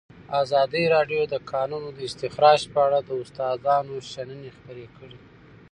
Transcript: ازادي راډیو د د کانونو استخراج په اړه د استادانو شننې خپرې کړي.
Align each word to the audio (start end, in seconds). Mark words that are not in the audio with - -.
ازادي 0.41 0.83
راډیو 0.95 1.21
د 1.27 1.29
د 1.33 1.35
کانونو 1.51 1.89
استخراج 2.07 2.61
په 2.73 2.79
اړه 2.87 2.99
د 3.03 3.09
استادانو 3.23 3.95
شننې 4.11 4.49
خپرې 4.57 4.85
کړي. 4.97 5.19